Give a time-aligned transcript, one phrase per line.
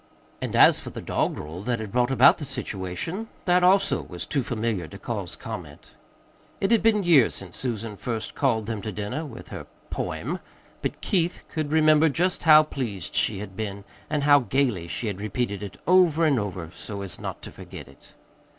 [0.41, 4.41] And as for the doggerel that had brought about the situation that, also, was too
[4.41, 5.91] familiar to cause comment.
[6.59, 10.39] It had been years since Susan first called them to dinner with her "poem";
[10.81, 15.21] but Keith could remember just how pleased she had been, and how gayly she had
[15.21, 18.15] repeated it over and over, so as not to forget it.